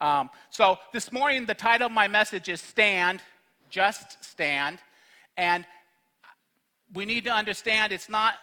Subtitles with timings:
[0.00, 3.20] Um, so this morning, the title of my message is Stand,
[3.68, 4.78] Just Stand.
[5.36, 5.64] And
[6.94, 8.34] we need to understand it's not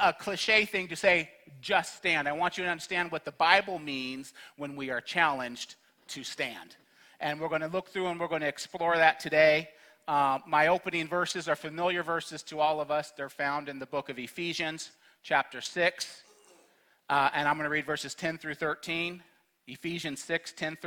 [0.00, 2.28] a cliche thing to say, just stand.
[2.28, 5.74] I want you to understand what the Bible means when we are challenged
[6.08, 6.76] to stand.
[7.20, 9.70] And we're going to look through and we're going to explore that today.
[10.06, 13.12] Uh, my opening verses are familiar verses to all of us.
[13.16, 16.22] They're found in the book of Ephesians, chapter 6.
[17.10, 19.22] Uh, and I'm going to read verses 10 through 13.
[19.68, 20.78] Ephesians 6, 10,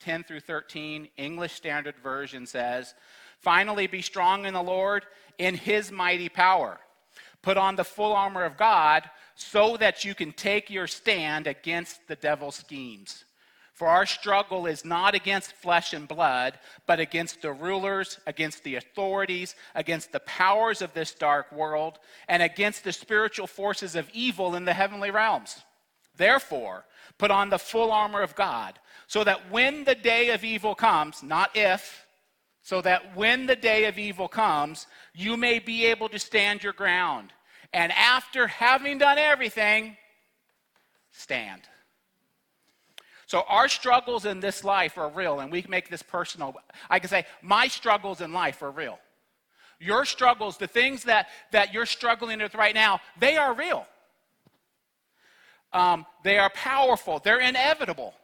[0.00, 2.94] 10 through 13, English Standard Version says,
[3.38, 5.04] Finally, be strong in the Lord,
[5.38, 6.80] in his mighty power.
[7.42, 12.06] Put on the full armor of God so that you can take your stand against
[12.08, 13.24] the devil's schemes.
[13.74, 18.76] For our struggle is not against flesh and blood, but against the rulers, against the
[18.76, 24.54] authorities, against the powers of this dark world, and against the spiritual forces of evil
[24.54, 25.62] in the heavenly realms.
[26.20, 26.84] Therefore,
[27.16, 31.22] put on the full armor of God, so that when the day of evil comes,
[31.22, 32.06] not if,
[32.62, 36.74] so that when the day of evil comes, you may be able to stand your
[36.74, 37.32] ground.
[37.72, 39.96] And after having done everything,
[41.10, 41.62] stand.
[43.26, 46.54] So, our struggles in this life are real, and we can make this personal.
[46.90, 48.98] I can say, my struggles in life are real.
[49.78, 53.86] Your struggles, the things that, that you're struggling with right now, they are real.
[55.72, 58.14] Um, they are powerful, they're inevitable.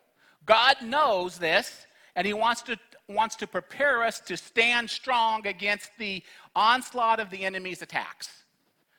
[0.44, 5.91] God knows this, and He wants to wants to prepare us to stand strong against
[5.98, 6.22] the
[6.56, 8.28] onslaught of the enemy's attacks.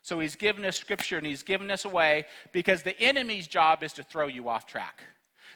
[0.01, 3.83] So he's given us scripture and he's given us a way because the enemy's job
[3.83, 5.01] is to throw you off track.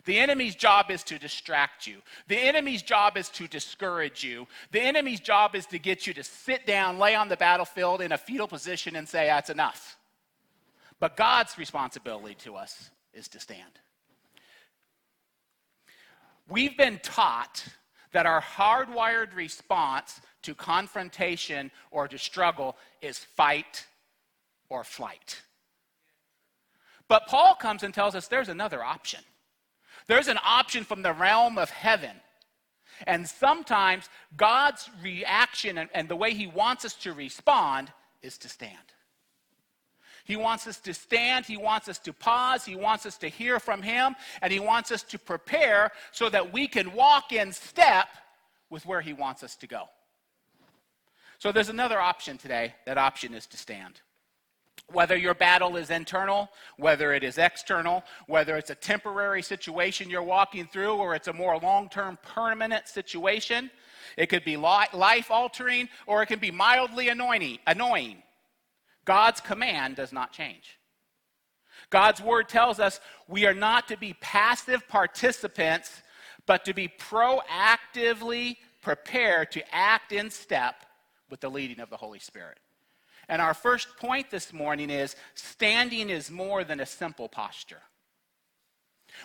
[0.03, 1.97] The enemy's job is to distract you.
[2.27, 4.47] The enemy's job is to discourage you.
[4.71, 8.11] The enemy's job is to get you to sit down, lay on the battlefield in
[8.11, 9.97] a fetal position, and say, That's enough.
[11.01, 13.79] But God's responsibility to us is to stand.
[16.47, 17.65] We've been taught
[18.13, 23.87] that our hardwired response to confrontation or to struggle is fight
[24.69, 25.41] or flight.
[27.07, 29.21] But Paul comes and tells us there's another option.
[30.07, 32.15] There's an option from the realm of heaven.
[33.07, 38.49] And sometimes God's reaction and, and the way he wants us to respond is to
[38.49, 38.77] stand.
[40.25, 43.59] He wants us to stand, He wants us to pause, He wants us to hear
[43.59, 48.07] from Him, and He wants us to prepare so that we can walk in step
[48.69, 49.89] with where He wants us to go.
[51.39, 52.75] So there's another option today.
[52.85, 54.01] That option is to stand.
[54.91, 60.21] Whether your battle is internal, whether it is external, whether it's a temporary situation you're
[60.21, 63.71] walking through, or it's a more long term, permanent situation,
[64.17, 67.59] it could be life altering or it can be mildly annoying.
[67.65, 68.21] annoying.
[69.05, 70.77] God's command does not change.
[71.89, 76.01] God's word tells us we are not to be passive participants,
[76.45, 80.85] but to be proactively prepared to act in step
[81.29, 82.59] with the leading of the Holy Spirit.
[83.29, 87.81] And our first point this morning is standing is more than a simple posture.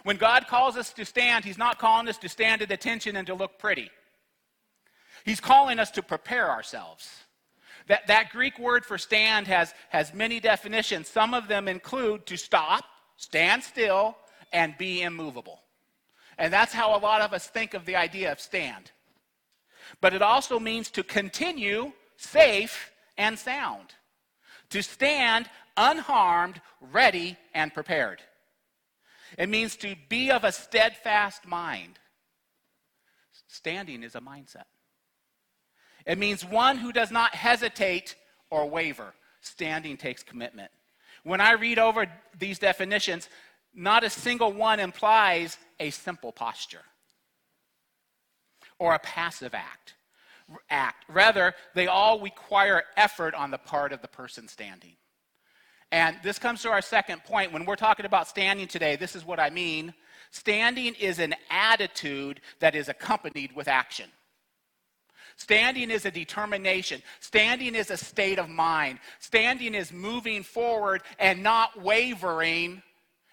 [0.04, 3.26] When God calls us to stand, He's not calling us to stand at attention and
[3.26, 3.90] to look pretty.
[5.24, 7.08] He's calling us to prepare ourselves.
[7.88, 11.08] That, that Greek word for stand has, has many definitions.
[11.08, 12.84] Some of them include to stop,
[13.16, 14.16] stand still,
[14.52, 15.60] and be immovable.
[16.38, 18.90] And that's how a lot of us think of the idea of stand.
[20.00, 23.94] But it also means to continue safe and sound,
[24.70, 28.20] to stand unharmed, ready, and prepared.
[29.38, 31.98] It means to be of a steadfast mind.
[33.48, 34.64] Standing is a mindset.
[36.06, 38.14] It means one who does not hesitate
[38.50, 39.14] or waver.
[39.40, 40.70] Standing takes commitment.
[41.24, 42.06] When I read over
[42.38, 43.28] these definitions,
[43.74, 46.82] not a single one implies a simple posture
[48.78, 49.94] or a passive act.
[50.70, 51.04] Act.
[51.08, 54.96] Rather, they all require effort on the part of the person standing.
[55.90, 57.52] And this comes to our second point.
[57.52, 59.94] When we're talking about standing today, this is what I mean.
[60.30, 64.10] Standing is an attitude that is accompanied with action.
[65.36, 67.02] Standing is a determination.
[67.20, 68.98] Standing is a state of mind.
[69.20, 72.82] Standing is moving forward and not wavering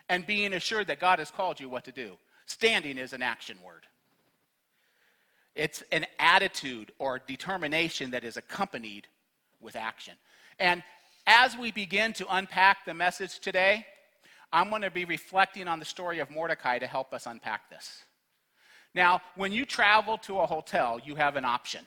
[0.10, 2.18] and being assured that God has called you what to do.
[2.46, 3.88] Standing is an action word.
[5.56, 9.08] It's an attitude or determination that is accompanied
[9.62, 10.16] with action.
[10.60, 10.84] And
[11.26, 13.86] as we begin to unpack the message today,
[14.52, 18.04] I'm going to be reflecting on the story of Mordecai to help us unpack this.
[18.96, 21.86] Now, when you travel to a hotel, you have an option.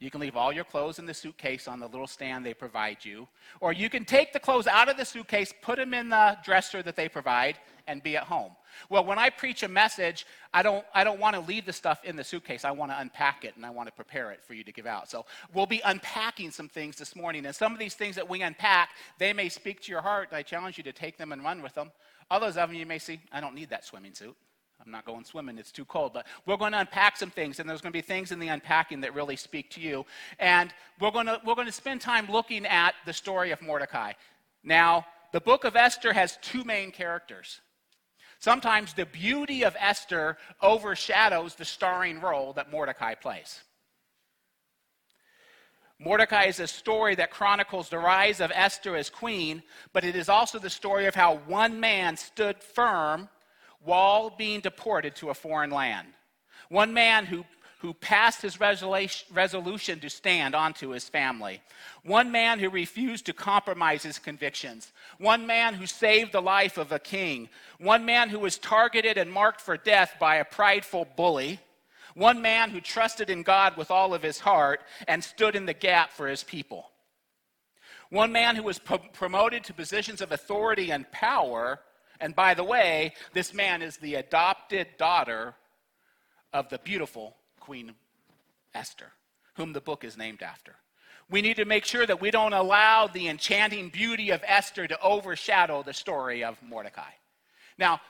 [0.00, 3.04] You can leave all your clothes in the suitcase on the little stand they provide
[3.04, 3.28] you.
[3.60, 6.82] Or you can take the clothes out of the suitcase, put them in the dresser
[6.82, 8.52] that they provide, and be at home.
[8.90, 12.04] Well, when I preach a message, I don't, I don't want to leave the stuff
[12.04, 12.64] in the suitcase.
[12.64, 14.86] I want to unpack it and I want to prepare it for you to give
[14.86, 15.08] out.
[15.08, 17.46] So we'll be unpacking some things this morning.
[17.46, 20.30] And some of these things that we unpack, they may speak to your heart.
[20.32, 21.92] I challenge you to take them and run with them.
[22.30, 24.36] Others of them you may see, I don't need that swimming suit.
[24.84, 26.12] I'm not going swimming, it's too cold.
[26.12, 28.48] But we're going to unpack some things, and there's going to be things in the
[28.48, 30.04] unpacking that really speak to you.
[30.38, 34.12] And we're going to, we're going to spend time looking at the story of Mordecai.
[34.62, 37.60] Now, the book of Esther has two main characters.
[38.40, 43.60] Sometimes the beauty of Esther overshadows the starring role that Mordecai plays.
[45.98, 49.62] Mordecai is a story that chronicles the rise of Esther as queen,
[49.92, 53.28] but it is also the story of how one man stood firm
[53.84, 56.08] while being deported to a foreign land.
[56.68, 57.44] One man who,
[57.80, 61.60] who passed his resolution to stand onto his family.
[62.02, 64.92] One man who refused to compromise his convictions.
[65.18, 67.48] One man who saved the life of a king.
[67.78, 71.60] One man who was targeted and marked for death by a prideful bully.
[72.14, 75.74] One man who trusted in God with all of his heart and stood in the
[75.74, 76.90] gap for his people.
[78.10, 81.80] One man who was pro- promoted to positions of authority and power
[82.20, 85.54] and by the way, this man is the adopted daughter
[86.52, 87.94] of the beautiful Queen
[88.74, 89.12] Esther,
[89.56, 90.76] whom the book is named after.
[91.30, 95.00] We need to make sure that we don't allow the enchanting beauty of Esther to
[95.00, 97.10] overshadow the story of Mordecai.
[97.78, 98.00] Now,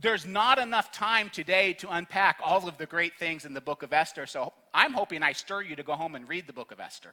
[0.00, 3.82] there's not enough time today to unpack all of the great things in the book
[3.82, 6.70] of Esther, so I'm hoping I stir you to go home and read the book
[6.70, 7.12] of Esther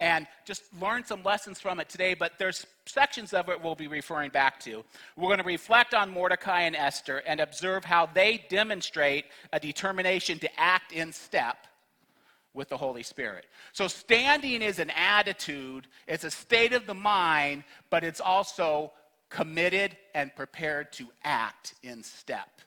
[0.00, 3.88] and just learn some lessons from it today, but there's sections of it we'll be
[3.88, 4.84] referring back to.
[5.16, 10.38] We're going to reflect on Mordecai and Esther and observe how they demonstrate a determination
[10.38, 11.66] to act in step
[12.54, 13.46] with the Holy Spirit.
[13.72, 18.92] So, standing is an attitude, it's a state of the mind, but it's also
[19.30, 22.62] committed and prepared to act in step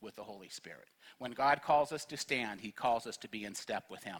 [0.00, 0.86] with the Holy Spirit.
[1.24, 4.18] When God calls us to stand, He calls us to be in step with Him.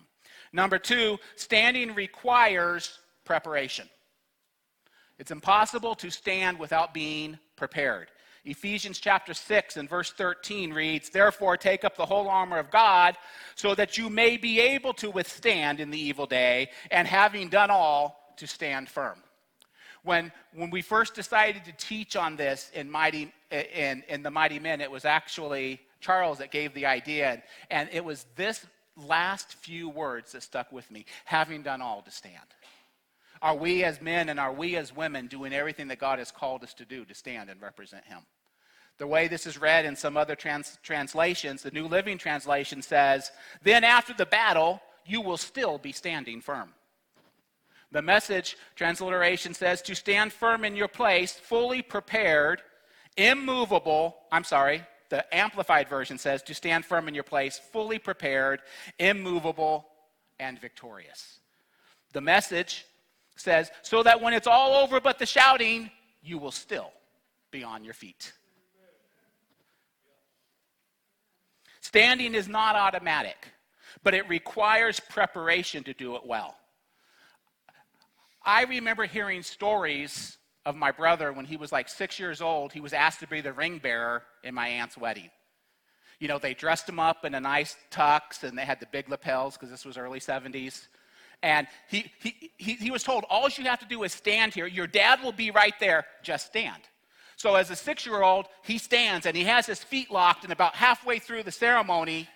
[0.55, 3.91] Number two, standing requires preparation.
[5.19, 8.09] It's impossible to stand without being prepared.
[8.47, 13.19] Ephesians chapter 6 and verse 13 reads, Therefore, take up the whole armor of God,
[13.55, 17.71] so that you may be able to withstand in the evil day, and having done
[17.71, 19.19] all, to stand firm.
[20.05, 24.59] When, when we first decided to teach on this in, Mighty, in, in the Mighty
[24.59, 27.31] Men, it was actually Charles that gave the idea.
[27.31, 28.67] And, and it was this
[28.97, 32.55] last few words that stuck with me having done all to stand.
[33.41, 36.63] Are we as men and are we as women doing everything that God has called
[36.63, 38.21] us to do to stand and represent Him?
[38.99, 43.33] The way this is read in some other trans- translations, the New Living Translation says,
[43.63, 46.71] Then after the battle, you will still be standing firm.
[47.91, 52.63] The message transliteration says, To stand firm in your place, fully prepared,
[53.17, 58.61] immovable, I'm sorry, the Amplified Version says, to stand firm in your place, fully prepared,
[58.99, 59.87] immovable,
[60.39, 61.41] and victorious.
[62.13, 62.87] The message
[63.37, 65.91] says, so that when it's all over but the shouting,
[66.23, 66.93] you will still
[67.51, 68.33] be on your feet.
[71.81, 73.49] Standing is not automatic,
[74.03, 76.57] but it requires preparation to do it well.
[78.45, 82.73] I remember hearing stories of my brother when he was like six years old.
[82.73, 85.31] He was asked to be the ring bearer in my aunt's wedding.
[86.21, 89.09] You know, they dressed him up in a nice tux and they had the big
[89.09, 90.87] lapels because this was early 70s.
[91.43, 94.67] And he, he, he, he was told, all you have to do is stand here.
[94.67, 96.07] Your dad will be right there.
[96.23, 96.83] Just stand.
[97.37, 100.53] So as a six year old, he stands and he has his feet locked, and
[100.53, 102.29] about halfway through the ceremony,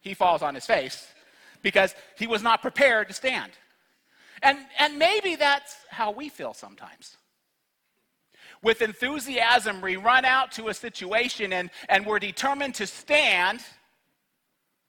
[0.00, 1.06] he falls on his face
[1.62, 3.52] because he was not prepared to stand.
[4.42, 7.16] And, and maybe that's how we feel sometimes.
[8.64, 13.60] With enthusiasm, we run out to a situation and, and we're determined to stand,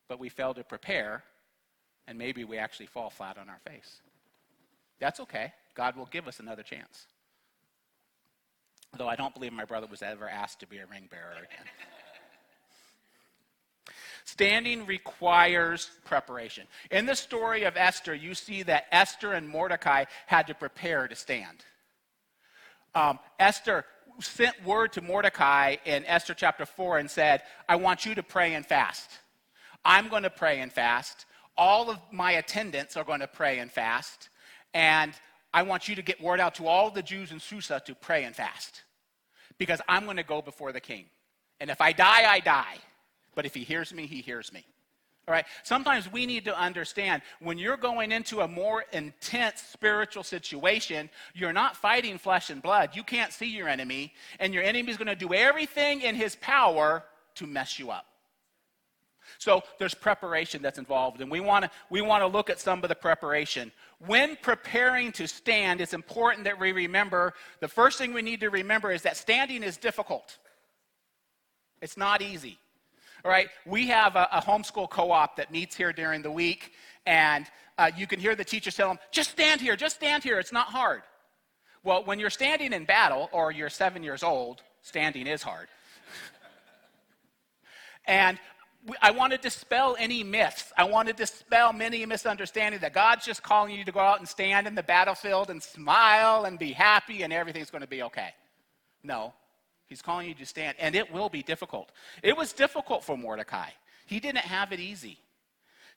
[0.07, 1.23] but we fail to prepare,
[2.07, 3.99] and maybe we actually fall flat on our face.
[4.99, 5.51] That's okay.
[5.75, 7.07] God will give us another chance.
[8.97, 11.67] Though I don't believe my brother was ever asked to be a ring bearer again.
[14.23, 16.65] Standing requires preparation.
[16.91, 21.15] In the story of Esther, you see that Esther and Mordecai had to prepare to
[21.15, 21.65] stand.
[22.95, 23.85] Um, Esther
[24.21, 28.53] sent word to Mordecai in Esther chapter 4 and said, I want you to pray
[28.53, 29.09] and fast.
[29.83, 31.25] I'm going to pray and fast.
[31.57, 34.29] All of my attendants are going to pray and fast.
[34.73, 35.13] And
[35.53, 38.23] I want you to get word out to all the Jews in Susa to pray
[38.23, 38.83] and fast.
[39.57, 41.05] Because I'm going to go before the king.
[41.59, 42.77] And if I die, I die.
[43.35, 44.65] But if he hears me, he hears me.
[45.27, 45.45] All right.
[45.63, 51.53] Sometimes we need to understand when you're going into a more intense spiritual situation, you're
[51.53, 52.91] not fighting flesh and blood.
[52.93, 56.35] You can't see your enemy, and your enemy is going to do everything in his
[56.35, 57.03] power
[57.35, 58.05] to mess you up.
[59.39, 62.83] So there's preparation that's involved, and we want to we want to look at some
[62.83, 63.71] of the preparation.
[64.05, 68.49] When preparing to stand, it's important that we remember the first thing we need to
[68.49, 70.37] remember is that standing is difficult.
[71.81, 72.59] It's not easy.
[73.25, 76.73] All right, we have a, a homeschool co op that meets here during the week,
[77.07, 77.47] and
[77.79, 80.51] uh, you can hear the teachers tell them, just stand here, just stand here, it's
[80.51, 81.01] not hard.
[81.83, 85.69] Well, when you're standing in battle or you're seven years old, standing is hard.
[88.05, 88.37] and
[89.01, 90.71] I want to dispel any myths.
[90.77, 94.29] I want to dispel many misunderstandings that God's just calling you to go out and
[94.29, 98.35] stand in the battlefield and smile and be happy and everything's going to be okay.
[99.01, 99.33] No,
[99.87, 101.91] He's calling you to stand, and it will be difficult.
[102.23, 103.69] It was difficult for Mordecai.
[104.05, 105.19] He didn't have it easy.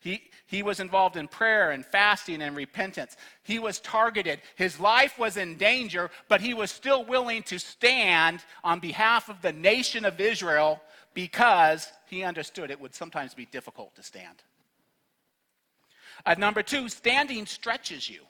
[0.00, 3.16] He, he was involved in prayer and fasting and repentance.
[3.42, 4.40] He was targeted.
[4.54, 9.42] His life was in danger, but he was still willing to stand on behalf of
[9.42, 10.80] the nation of Israel
[11.14, 14.44] because he understood it would sometimes be difficult to stand.
[16.24, 18.20] Uh, number two, standing stretches you.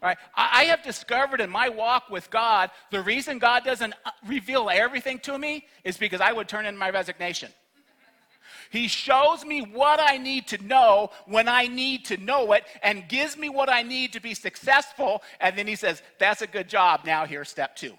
[0.00, 0.16] Right?
[0.34, 5.18] I have discovered in my walk with God, the reason God doesn't uh, reveal everything
[5.20, 7.50] to me is because I would turn in my resignation.
[8.70, 13.08] He shows me what I need to know when I need to know it and
[13.08, 15.22] gives me what I need to be successful.
[15.40, 17.00] And then he says, That's a good job.
[17.04, 17.94] Now here's step two.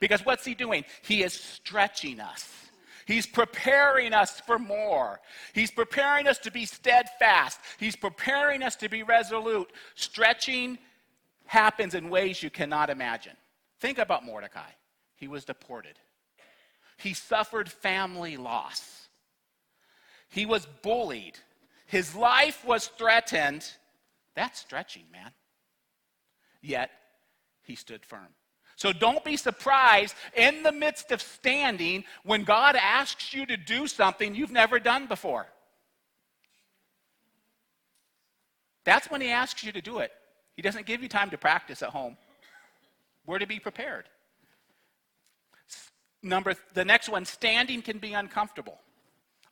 [0.00, 0.84] Because what's he doing?
[1.02, 2.63] He is stretching us.
[3.06, 5.20] He's preparing us for more.
[5.52, 7.60] He's preparing us to be steadfast.
[7.78, 9.70] He's preparing us to be resolute.
[9.94, 10.78] Stretching
[11.46, 13.36] happens in ways you cannot imagine.
[13.80, 14.70] Think about Mordecai.
[15.16, 15.98] He was deported,
[16.98, 19.08] he suffered family loss,
[20.28, 21.38] he was bullied,
[21.86, 23.66] his life was threatened.
[24.34, 25.30] That's stretching, man.
[26.60, 26.90] Yet,
[27.62, 28.34] he stood firm.
[28.84, 33.86] So don't be surprised in the midst of standing when God asks you to do
[33.86, 35.46] something you've never done before.
[38.84, 40.12] That's when He asks you to do it.
[40.54, 42.18] He doesn't give you time to practice at home.
[43.24, 44.04] We're to be prepared.
[46.22, 48.80] Number the next one, standing can be uncomfortable.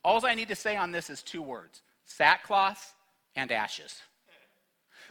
[0.05, 2.95] All I need to say on this is two words sackcloth
[3.35, 4.03] and ashes.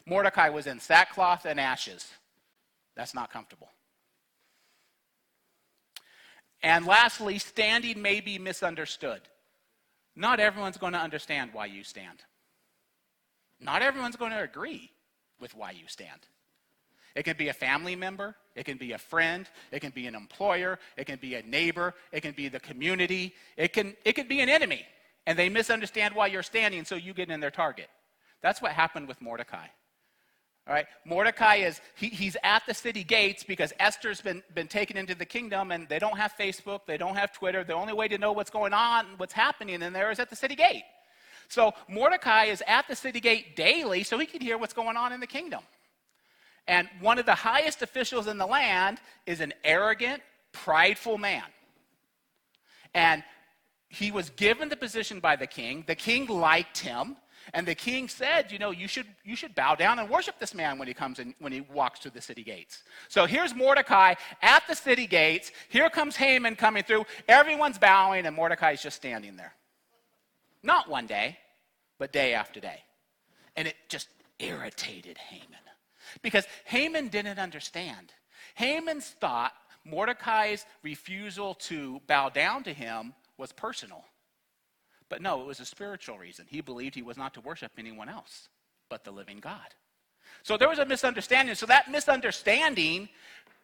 [0.06, 2.08] Mordecai was in sackcloth and ashes.
[2.96, 3.70] That's not comfortable.
[6.63, 9.22] And lastly, standing may be misunderstood.
[10.15, 12.24] Not everyone's going to understand why you stand.
[13.60, 14.91] Not everyone's going to agree
[15.39, 16.20] with why you stand.
[17.15, 20.15] It can be a family member, it can be a friend, it can be an
[20.15, 24.27] employer, it can be a neighbor, it can be the community, it can, it can
[24.27, 24.86] be an enemy.
[25.27, 27.89] And they misunderstand why you're standing, so you get in their target.
[28.41, 29.68] That's what happened with Mordecai.
[30.68, 34.96] All right, Mordecai is, he, he's at the city gates because Esther's been, been taken
[34.96, 37.63] into the kingdom and they don't have Facebook, they don't have Twitter.
[37.63, 40.36] The only way to know what's going on, what's happening in there is at the
[40.36, 40.84] city gate.
[41.50, 45.12] So Mordecai is at the city gate daily so he can hear what's going on
[45.12, 45.62] in the kingdom.
[46.68, 50.22] And one of the highest officials in the land is an arrogant,
[50.53, 51.44] prideful man.
[52.94, 53.24] And
[53.89, 55.84] he was given the position by the king.
[55.88, 57.18] The king liked him.
[57.54, 60.54] And the king said, you know, you should, you should bow down and worship this
[60.54, 62.84] man when he comes in, when he walks through the city gates.
[63.10, 65.52] So here's Mordecai at the city gates.
[65.70, 67.06] Here comes Haman coming through.
[67.28, 69.54] Everyone's bowing, and Mordecai's just standing there.
[70.64, 71.38] Not one day,
[71.98, 72.84] but day after day.
[73.56, 74.08] And it just
[74.40, 75.48] irritated Haman.
[76.22, 78.14] Because Haman didn't understand.
[78.56, 79.54] Haman's thought
[79.86, 84.04] Mordecai's refusal to bow down to him was personal.
[85.12, 86.46] But no, it was a spiritual reason.
[86.48, 88.48] He believed he was not to worship anyone else
[88.89, 89.75] but the living God.
[90.41, 91.53] So there was a misunderstanding.
[91.56, 93.10] So that misunderstanding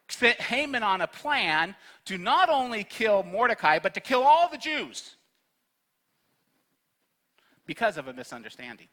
[0.10, 1.74] sent Haman on a plan
[2.06, 5.16] to not only kill Mordecai, but to kill all the Jews
[7.66, 8.88] because of a misunderstanding.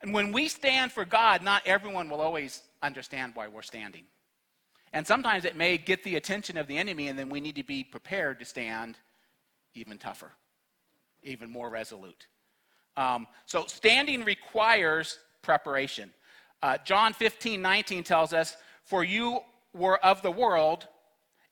[0.00, 4.04] And when we stand for God, not everyone will always understand why we're standing.
[4.94, 7.64] And sometimes it may get the attention of the enemy, and then we need to
[7.64, 8.96] be prepared to stand
[9.74, 10.32] even tougher
[11.26, 12.26] even more resolute.
[12.96, 16.10] Um, so standing requires preparation.
[16.62, 19.40] Uh, John 15, 19 tells us, For you
[19.72, 20.88] were of the world.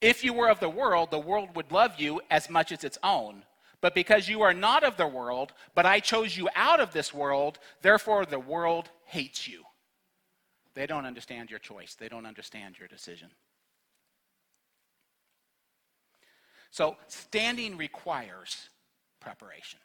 [0.01, 2.99] If you were of the world, the world would love you as much as its
[3.03, 3.45] own.
[3.81, 7.13] But because you are not of the world, but I chose you out of this
[7.13, 9.63] world, therefore the world hates you.
[10.75, 13.29] They don't understand your choice, they don't understand your decision.
[16.71, 18.69] So, standing requires
[19.25, 19.81] preparation.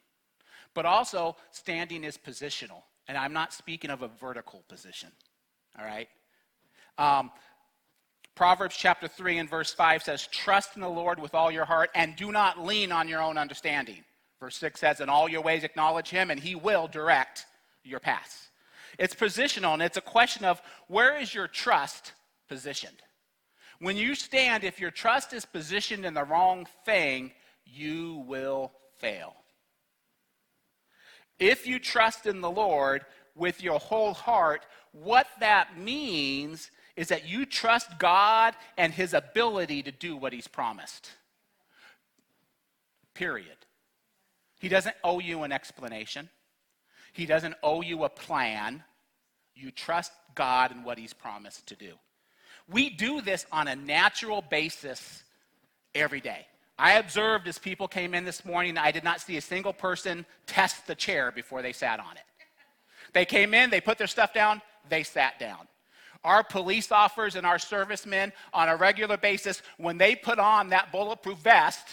[0.73, 2.83] But also, standing is positional.
[3.07, 5.09] And I'm not speaking of a vertical position.
[5.77, 6.07] All right?
[6.97, 7.31] Um,
[8.35, 11.89] Proverbs chapter 3 and verse 5 says, Trust in the Lord with all your heart
[11.95, 14.03] and do not lean on your own understanding.
[14.39, 17.45] Verse 6 says, In all your ways acknowledge him and he will direct
[17.83, 18.49] your paths.
[18.97, 22.13] It's positional and it's a question of where is your trust
[22.47, 23.01] positioned?
[23.79, 27.31] When you stand, if your trust is positioned in the wrong thing,
[27.65, 29.35] you will fail.
[31.39, 37.27] If you trust in the Lord with your whole heart, what that means is that
[37.27, 41.11] you trust God and His ability to do what He's promised.
[43.13, 43.55] Period.
[44.59, 46.29] He doesn't owe you an explanation,
[47.13, 48.83] He doesn't owe you a plan.
[49.55, 51.93] You trust God and what He's promised to do.
[52.69, 55.23] We do this on a natural basis
[55.93, 56.45] every day.
[56.79, 60.25] I observed as people came in this morning, I did not see a single person
[60.47, 62.23] test the chair before they sat on it.
[63.11, 65.67] They came in, they put their stuff down, they sat down.
[66.23, 70.89] Our police officers and our servicemen on a regular basis, when they put on that
[70.93, 71.85] bulletproof vest,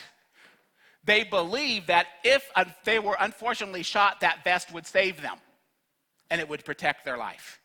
[1.04, 2.48] they believe that if
[2.84, 5.38] they were unfortunately shot, that vest would save them
[6.30, 7.60] and it would protect their life.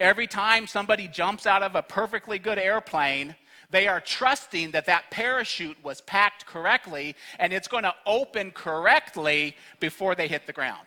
[0.00, 3.34] Every time somebody jumps out of a perfectly good airplane,
[3.70, 9.56] they are trusting that that parachute was packed correctly and it's going to open correctly
[9.78, 10.86] before they hit the ground.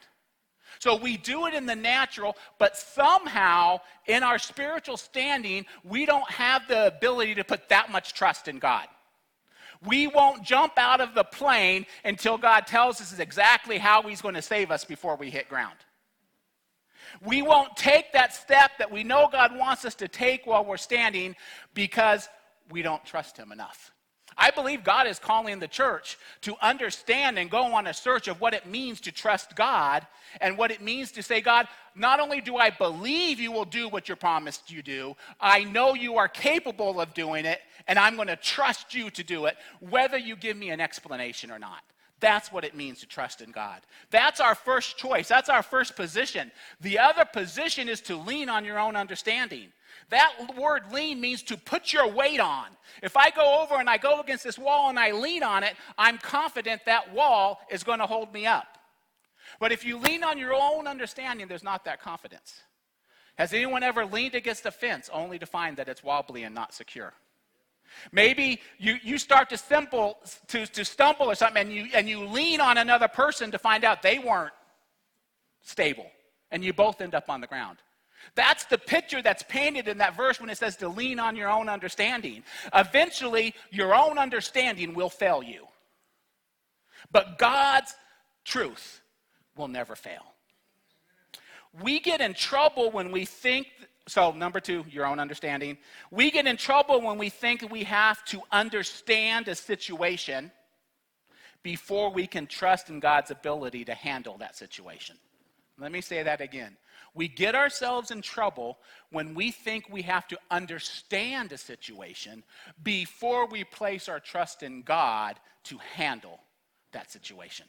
[0.80, 6.30] So we do it in the natural, but somehow in our spiritual standing, we don't
[6.32, 8.88] have the ability to put that much trust in God.
[9.86, 14.36] We won't jump out of the plane until God tells us exactly how He's going
[14.36, 15.78] to save us before we hit ground.
[17.24, 20.78] We won't take that step that we know God wants us to take while we're
[20.78, 21.36] standing
[21.74, 22.30] because
[22.72, 23.92] we don't trust Him enough.
[24.38, 28.40] I believe God is calling the church to understand and go on a search of
[28.40, 30.08] what it means to trust God
[30.40, 33.90] and what it means to say, God, not only do I believe you will do
[33.90, 38.16] what you promised you do, I know you are capable of doing it, and I'm
[38.16, 41.84] going to trust you to do it, whether you give me an explanation or not.
[42.22, 43.82] That's what it means to trust in God.
[44.12, 45.28] That's our first choice.
[45.28, 46.52] That's our first position.
[46.80, 49.74] The other position is to lean on your own understanding.
[50.10, 52.68] That word lean means to put your weight on.
[53.02, 55.76] If I go over and I go against this wall and I lean on it,
[55.98, 58.78] I'm confident that wall is going to hold me up.
[59.60, 62.62] But if you lean on your own understanding, there's not that confidence.
[63.38, 66.74] Has anyone ever leaned against a fence only to find that it's wobbly and not
[66.74, 67.14] secure?
[68.12, 72.26] Maybe you, you start to, simple, to, to stumble or something and you, and you
[72.26, 74.54] lean on another person to find out they weren't
[75.62, 76.10] stable
[76.52, 77.78] and you both end up on the ground.
[78.36, 81.50] That's the picture that's painted in that verse when it says to lean on your
[81.50, 82.44] own understanding.
[82.74, 85.68] Eventually, your own understanding will fail you.
[87.12, 87.94] But God's
[88.46, 89.02] truth
[89.56, 90.34] will never fail.
[91.82, 93.68] We get in trouble when we think
[94.08, 95.78] so, number two, your own understanding.
[96.10, 100.52] We get in trouble when we think we have to understand a situation
[101.64, 105.18] before we can trust in God's ability to handle that situation.
[105.78, 106.78] Let me say that again.
[107.14, 108.78] We get ourselves in trouble
[109.12, 112.44] when we think we have to understand a situation
[112.84, 116.40] before we place our trust in God to handle
[116.94, 117.66] that situation.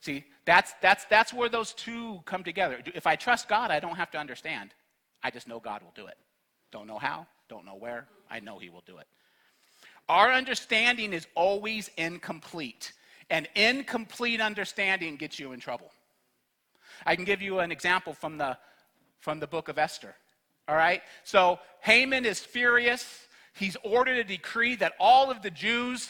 [0.00, 2.78] See, that's, that's, that's where those two come together.
[2.94, 4.72] If I trust God, I don't have to understand.
[5.22, 6.16] I just know God will do it.
[6.70, 8.06] Don't know how, don't know where.
[8.30, 9.06] I know He will do it.
[10.08, 12.92] Our understanding is always incomplete,
[13.30, 15.90] and incomplete understanding gets you in trouble.
[17.04, 18.56] I can give you an example from the,
[19.20, 20.14] from the book of Esther.
[20.68, 21.02] All right?
[21.24, 23.26] So Haman is furious.
[23.54, 26.08] He's ordered a decree that all of the Jews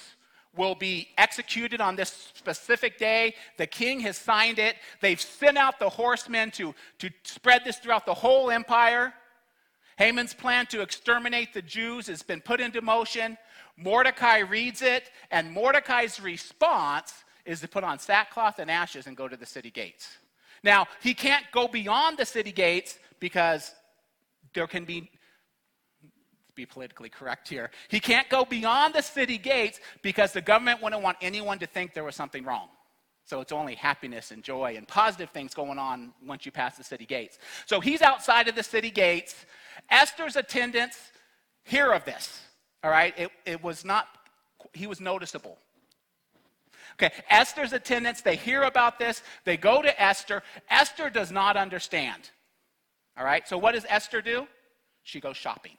[0.56, 3.34] will be executed on this specific day.
[3.58, 4.76] The king has signed it.
[5.00, 9.12] They've sent out the horsemen to, to spread this throughout the whole empire.
[9.98, 13.38] Haman's plan to exterminate the Jews has been put into motion.
[13.76, 19.28] Mordecai reads it, and Mordecai's response is to put on sackcloth and ashes and go
[19.28, 20.18] to the city gates.
[20.66, 23.72] Now, he can't go beyond the city gates because
[24.52, 25.11] there can be
[26.57, 27.70] be politically correct here.
[27.88, 31.92] He can't go beyond the city gates because the government wouldn't want anyone to think
[31.92, 32.68] there was something wrong.
[33.26, 36.83] So it's only happiness and joy and positive things going on once you pass the
[36.83, 37.38] city gates.
[37.66, 39.44] So he's outside of the city gates.
[39.90, 40.96] Esther's attendants
[41.64, 42.40] hear of this.
[42.83, 43.12] All right?
[43.18, 44.07] It, it was not,
[44.72, 45.59] he was noticeable.
[46.96, 49.22] Okay, Esther's attendants, they hear about this.
[49.44, 50.42] They go to Esther.
[50.70, 52.30] Esther does not understand.
[53.18, 54.46] All right, so what does Esther do?
[55.02, 55.76] She goes shopping.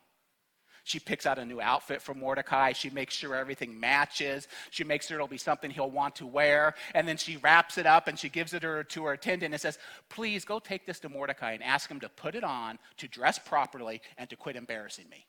[0.83, 2.71] She picks out a new outfit for Mordecai.
[2.71, 4.47] She makes sure everything matches.
[4.69, 6.75] She makes sure it'll be something he'll want to wear.
[6.93, 9.79] And then she wraps it up and she gives it to her attendant and says,
[10.07, 13.37] Please go take this to Mordecai and ask him to put it on, to dress
[13.37, 15.25] properly, and to quit embarrassing me.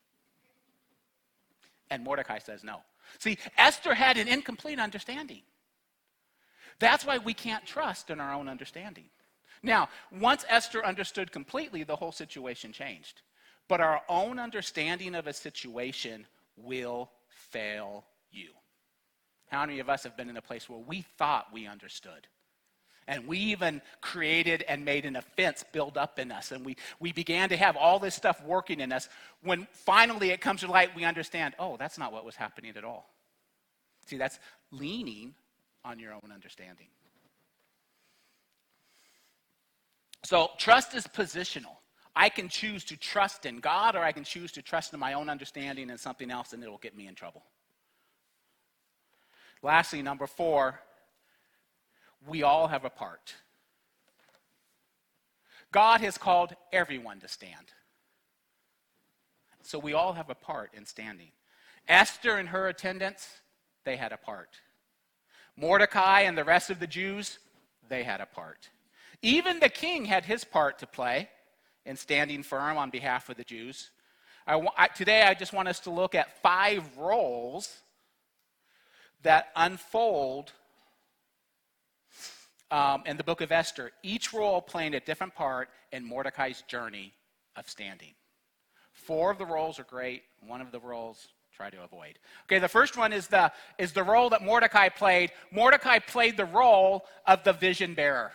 [1.90, 2.82] And Mordecai says no.
[3.18, 5.42] See, Esther had an incomplete understanding.
[6.78, 9.04] That's why we can't trust in our own understanding.
[9.62, 13.22] Now, once Esther understood completely, the whole situation changed.
[13.68, 18.50] But our own understanding of a situation will fail you.
[19.48, 22.28] How many of us have been in a place where we thought we understood?
[23.06, 26.52] And we even created and made an offense build up in us.
[26.52, 29.08] And we, we began to have all this stuff working in us.
[29.42, 32.84] When finally it comes to light, we understand oh, that's not what was happening at
[32.84, 33.08] all.
[34.06, 34.38] See, that's
[34.70, 35.34] leaning
[35.88, 36.86] on your own understanding.
[40.24, 41.76] So, trust is positional.
[42.14, 45.14] I can choose to trust in God or I can choose to trust in my
[45.14, 47.44] own understanding and something else and it'll get me in trouble.
[49.62, 50.80] Lastly, number four,
[52.26, 53.34] we all have a part.
[55.72, 57.72] God has called everyone to stand.
[59.62, 61.30] So we all have a part in standing.
[61.86, 63.28] Esther and her attendants,
[63.84, 64.56] they had a part.
[65.60, 67.38] Mordecai and the rest of the Jews,
[67.88, 68.68] they had a part.
[69.22, 71.28] Even the king had his part to play
[71.84, 73.90] in standing firm on behalf of the Jews.
[74.46, 77.80] I, I, today, I just want us to look at five roles
[79.22, 80.52] that unfold
[82.70, 87.12] um, in the book of Esther, each role playing a different part in Mordecai's journey
[87.56, 88.14] of standing.
[88.92, 92.20] Four of the roles are great, one of the roles try to avoid.
[92.44, 95.32] Okay, the first one is the, is the role that Mordecai played.
[95.50, 98.30] Mordecai played the role of the vision bearer.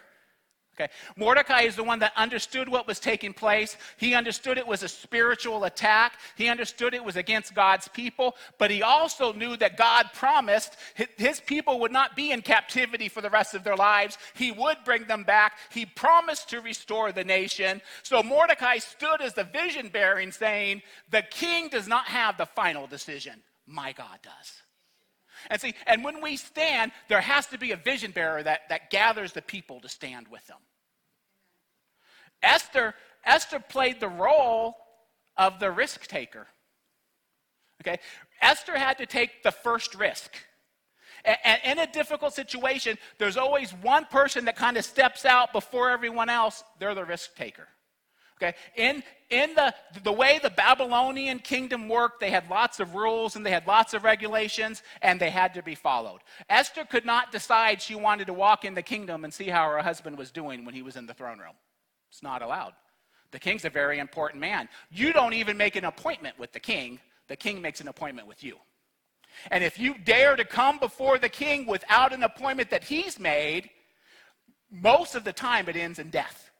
[0.75, 0.91] Okay.
[1.15, 3.77] Mordecai is the one that understood what was taking place.
[3.97, 6.13] He understood it was a spiritual attack.
[6.35, 10.77] He understood it was against God's people, but he also knew that God promised
[11.17, 14.17] his people would not be in captivity for the rest of their lives.
[14.33, 15.59] He would bring them back.
[15.71, 17.79] He promised to restore the nation.
[18.01, 20.81] So Mordecai stood as the vision bearing, saying,
[21.11, 23.43] The king does not have the final decision.
[23.67, 24.63] My God does.
[25.49, 28.89] And see, and when we stand, there has to be a vision bearer that, that
[28.89, 30.57] gathers the people to stand with them.
[32.41, 32.93] Esther,
[33.25, 34.75] Esther played the role
[35.37, 36.47] of the risk taker.
[37.81, 37.99] Okay?
[38.41, 40.35] Esther had to take the first risk.
[41.25, 45.89] And in a difficult situation, there's always one person that kind of steps out before
[45.89, 46.63] everyone else.
[46.79, 47.67] They're the risk taker.
[48.41, 48.55] Okay?
[48.75, 53.45] In, in the, the way the Babylonian kingdom worked, they had lots of rules and
[53.45, 56.19] they had lots of regulations and they had to be followed.
[56.49, 59.81] Esther could not decide she wanted to walk in the kingdom and see how her
[59.81, 61.55] husband was doing when he was in the throne room.
[62.09, 62.73] It's not allowed.
[63.31, 64.69] The king's a very important man.
[64.91, 68.43] You don't even make an appointment with the king, the king makes an appointment with
[68.43, 68.57] you.
[69.49, 73.69] And if you dare to come before the king without an appointment that he's made,
[74.69, 76.51] most of the time it ends in death.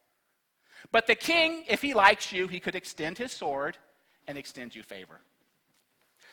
[0.93, 3.77] But the king, if he likes you, he could extend his sword
[4.27, 5.19] and extend you favor.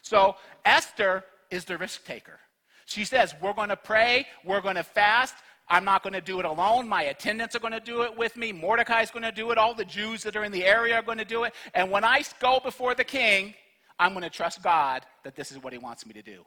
[0.02, 2.38] So Esther is the risk taker.
[2.84, 5.34] She says, We're going to pray, we're going to fast.
[5.66, 6.88] I'm not going to do it alone.
[6.88, 8.52] My attendants are going to do it with me.
[8.52, 9.56] Mordecai is going to do it.
[9.56, 11.54] All the Jews that are in the area are going to do it.
[11.74, 13.54] And when I go before the king,
[13.96, 16.44] I'm going to trust God that this is what he wants me to do.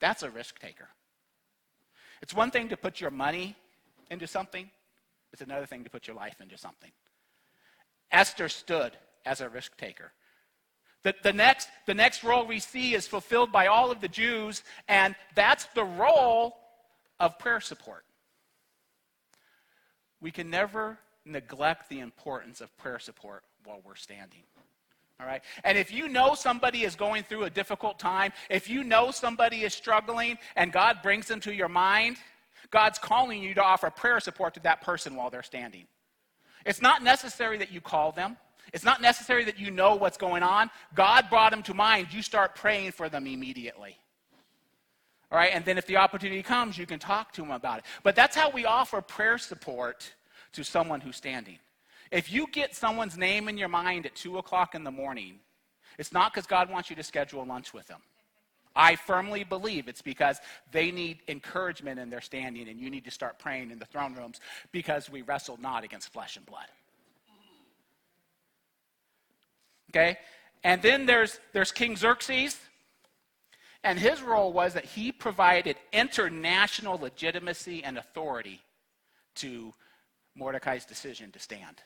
[0.00, 0.88] That's a risk taker.
[2.22, 3.54] It's one thing to put your money
[4.10, 4.70] into something,
[5.34, 6.90] it's another thing to put your life into something.
[8.12, 8.92] Esther stood
[9.24, 10.12] as a risk taker.
[11.02, 14.62] The, the, next, the next role we see is fulfilled by all of the Jews,
[14.88, 16.56] and that's the role
[17.18, 18.04] of prayer support.
[20.20, 24.42] We can never neglect the importance of prayer support while we're standing.
[25.20, 25.42] All right?
[25.64, 29.62] And if you know somebody is going through a difficult time, if you know somebody
[29.62, 32.16] is struggling and God brings them to your mind,
[32.70, 35.86] God's calling you to offer prayer support to that person while they're standing.
[36.64, 38.36] It's not necessary that you call them.
[38.72, 40.70] It's not necessary that you know what's going on.
[40.94, 42.08] God brought them to mind.
[42.10, 43.96] You start praying for them immediately.
[45.30, 47.84] All right, and then if the opportunity comes, you can talk to them about it.
[48.02, 50.12] But that's how we offer prayer support
[50.52, 51.58] to someone who's standing.
[52.10, 55.40] If you get someone's name in your mind at 2 o'clock in the morning,
[55.98, 58.00] it's not because God wants you to schedule lunch with them.
[58.74, 63.10] I firmly believe it's because they need encouragement in their standing, and you need to
[63.10, 66.66] start praying in the throne rooms because we wrestle not against flesh and blood.
[69.90, 70.18] Okay?
[70.64, 72.58] And then there's, there's King Xerxes,
[73.84, 78.60] and his role was that he provided international legitimacy and authority
[79.36, 79.74] to
[80.34, 81.82] Mordecai's decision to stand.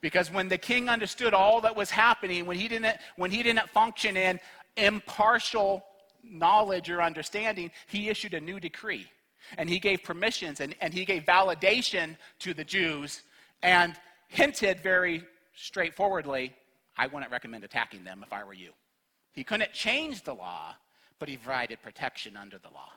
[0.00, 3.68] Because when the king understood all that was happening, when he didn't, when he didn't
[3.70, 4.40] function in
[4.76, 5.84] impartial
[6.30, 9.06] knowledge or understanding, he issued a new decree.
[9.56, 13.22] And he gave permissions and, and he gave validation to the Jews
[13.62, 13.94] and
[14.28, 16.54] hinted very straightforwardly
[16.98, 18.72] I wouldn't recommend attacking them if I were you.
[19.32, 20.74] He couldn't change the law,
[21.20, 22.90] but he provided protection under the law.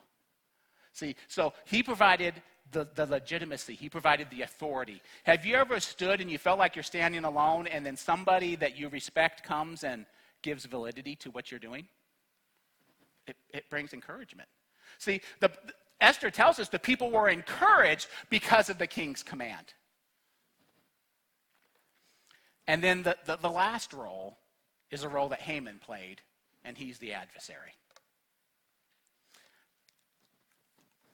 [0.92, 2.34] See, so he provided
[2.72, 5.00] the, the legitimacy, he provided the authority.
[5.24, 8.76] Have you ever stood and you felt like you're standing alone, and then somebody that
[8.78, 10.06] you respect comes and
[10.42, 11.86] gives validity to what you're doing?
[13.26, 14.48] It, it brings encouragement.
[14.98, 15.50] See, the,
[16.00, 19.74] Esther tells us the people were encouraged because of the king's command.
[22.66, 24.38] And then the, the, the last role
[24.90, 26.20] is a role that Haman played,
[26.64, 27.74] and he's the adversary.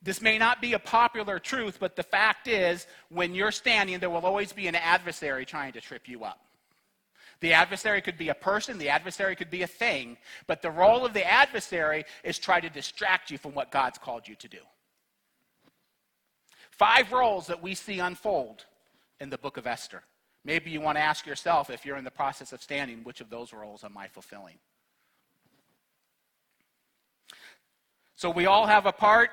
[0.02, 4.10] This may not be a popular truth, but the fact is, when you're standing, there
[4.10, 6.47] will always be an adversary trying to trip you up.
[7.40, 11.04] The adversary could be a person, the adversary could be a thing, but the role
[11.04, 14.58] of the adversary is try to distract you from what God's called you to do.
[16.70, 18.64] Five roles that we see unfold
[19.20, 20.02] in the book of Esther.
[20.44, 23.30] Maybe you want to ask yourself, if you're in the process of standing, which of
[23.30, 24.58] those roles am I fulfilling?
[28.16, 29.30] So we all have a part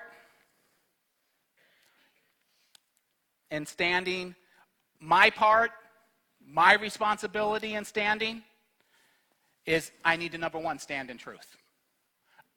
[3.49, 4.35] in standing.
[4.99, 5.71] My part,
[6.47, 8.43] my responsibility in standing
[9.65, 11.57] is I need to, number one, stand in truth.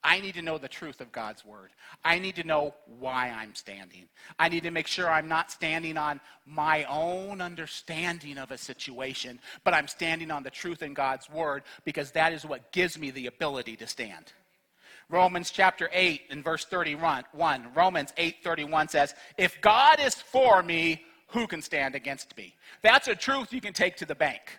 [0.04, 1.70] I need to know the truth of God's word.
[2.04, 4.08] I need to know why I'm standing.
[4.38, 9.40] I need to make sure I'm not standing on my own understanding of a situation,
[9.64, 13.10] but I'm standing on the truth in God's word because that is what gives me
[13.10, 14.32] the ability to stand.
[15.10, 17.24] Romans chapter 8 and verse 31,
[17.74, 23.14] Romans 8:31 says, "If God is for me, who can stand against me?" That's a
[23.14, 24.58] truth you can take to the bank.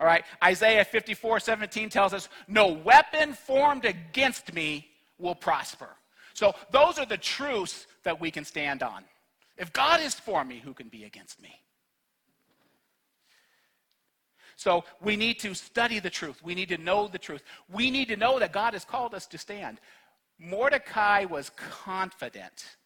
[0.00, 5.90] All right, Isaiah 54 17 tells us, No weapon formed against me will prosper.
[6.32, 9.04] So those are the truths that we can stand on.
[9.58, 11.54] If God is for me, who can be against me?
[14.56, 16.42] So we need to study the truth.
[16.42, 17.42] We need to know the truth.
[17.70, 19.80] We need to know that God has called us to stand.
[20.38, 22.76] Mordecai was confident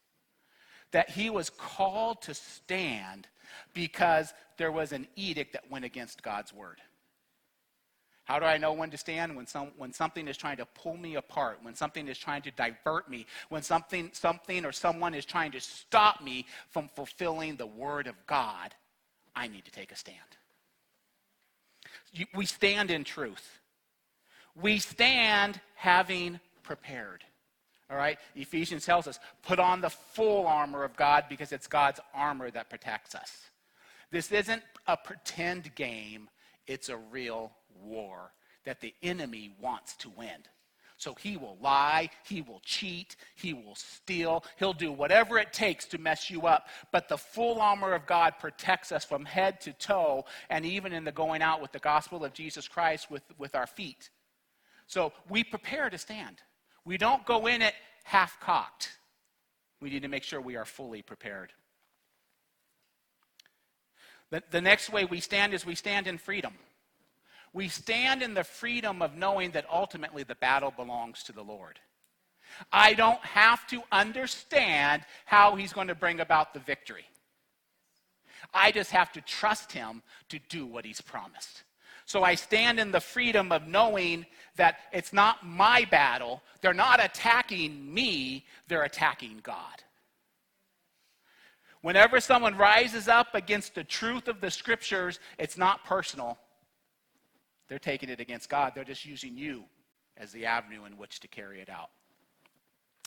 [0.94, 3.26] that he was called to stand
[3.74, 6.80] because there was an edict that went against God's word.
[8.22, 9.34] How do I know when to stand?
[9.34, 12.52] When, some, when something is trying to pull me apart, when something is trying to
[12.52, 17.66] divert me, when something, something or someone is trying to stop me from fulfilling the
[17.66, 18.72] word of God,
[19.34, 20.18] I need to take a stand.
[22.36, 23.58] We stand in truth.
[24.54, 27.24] We stand having prepared.
[27.90, 28.18] All right?
[28.34, 32.70] Ephesians tells us put on the full armor of God because it's God's armor that
[32.70, 33.32] protects us.
[34.10, 36.28] This isn't a pretend game,
[36.66, 38.32] it's a real war
[38.64, 40.44] that the enemy wants to win.
[40.96, 45.84] So he will lie, he will cheat, he will steal, he'll do whatever it takes
[45.86, 46.68] to mess you up.
[46.92, 51.04] But the full armor of God protects us from head to toe, and even in
[51.04, 54.10] the going out with the gospel of Jesus Christ with, with our feet.
[54.86, 56.40] So we prepare to stand.
[56.84, 58.90] We don't go in it half cocked.
[59.80, 61.52] We need to make sure we are fully prepared.
[64.30, 66.54] The, the next way we stand is we stand in freedom
[67.54, 71.78] we stand in the freedom of knowing that ultimately the battle belongs to the Lord.
[72.72, 77.04] I don't have to understand how he's going to bring about the victory.
[78.52, 81.62] I just have to trust him to do what he's promised.
[82.04, 86.42] So I stand in the freedom of knowing that it's not my battle.
[86.60, 89.82] They're not attacking me, they're attacking God.
[91.80, 96.38] Whenever someone rises up against the truth of the scriptures, it's not personal,
[97.68, 98.72] they're taking it against God.
[98.74, 99.64] They're just using you
[100.16, 101.90] as the avenue in which to carry it out.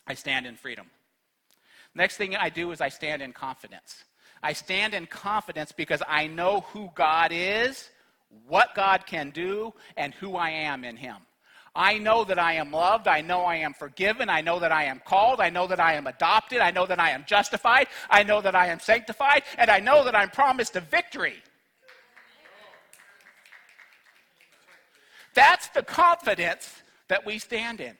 [0.05, 0.87] I stand in freedom.
[1.95, 4.03] Next thing I do is I stand in confidence.
[4.43, 7.89] I stand in confidence because I know who God is,
[8.47, 11.17] what God can do, and who I am in Him.
[11.77, 13.07] I know that I am loved.
[13.07, 14.29] I know I am forgiven.
[14.29, 15.39] I know that I am called.
[15.39, 16.59] I know that I am adopted.
[16.59, 17.87] I know that I am justified.
[18.09, 19.43] I know that I am sanctified.
[19.59, 21.35] And I know that I'm promised a victory.
[25.35, 27.95] That's the confidence that we stand in.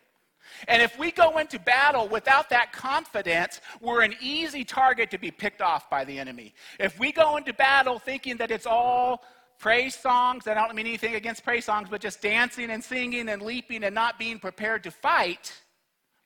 [0.68, 5.30] And if we go into battle without that confidence, we're an easy target to be
[5.30, 6.56] picked off by the enemy.
[6.80, 9.24] If we go into battle thinking that it's all
[9.60, 13.42] praise songs, I don't mean anything against praise songs, but just dancing and singing and
[13.42, 15.54] leaping and not being prepared to fight,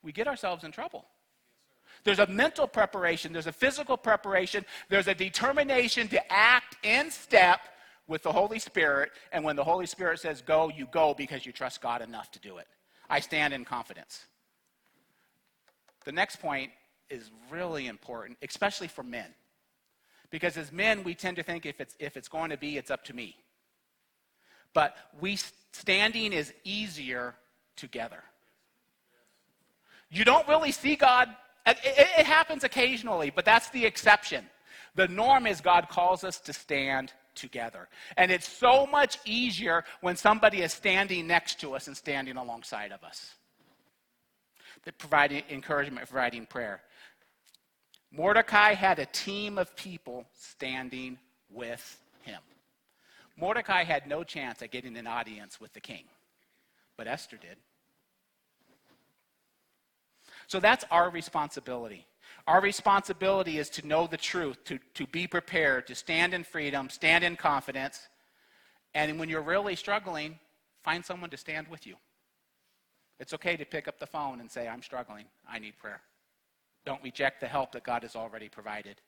[0.03, 1.05] we get ourselves in trouble.
[2.03, 7.59] There's a mental preparation, there's a physical preparation, there's a determination to act in step
[8.07, 11.51] with the Holy Spirit, and when the Holy Spirit says go, you go because you
[11.51, 12.67] trust God enough to do it.
[13.09, 14.25] I stand in confidence.
[16.05, 16.71] The next point
[17.09, 19.27] is really important, especially for men.
[20.31, 22.89] Because as men, we tend to think if it's, if it's going to be, it's
[22.89, 23.35] up to me.
[24.73, 25.37] But we
[25.73, 27.35] standing is easier
[27.75, 28.23] together.
[30.09, 31.29] You don't really see God.
[31.65, 34.45] It, it, happens occasionally, but that's the exception.
[34.95, 37.87] The norm is God calls us to stand together.
[38.17, 42.91] And it's so much easier when somebody is standing next to us and standing alongside
[42.91, 43.35] of us.
[44.83, 46.81] That providing encouragement, providing prayer.
[48.11, 51.17] Mordecai had a team of people standing
[51.49, 52.41] with him.
[53.37, 56.03] Mordecai had no chance at getting an audience with the king,
[56.97, 57.57] but Esther did.
[60.47, 62.05] So that's our responsibility.
[62.47, 66.89] Our responsibility is to know the truth, to, to be prepared, to stand in freedom,
[66.89, 68.07] stand in confidence.
[68.93, 70.37] And when you're really struggling,
[70.83, 71.95] find someone to stand with you.
[73.19, 75.25] It's okay to pick up the phone and say, I'm struggling.
[75.47, 76.01] I need prayer.
[76.85, 79.01] Don't reject the help that God has already provided.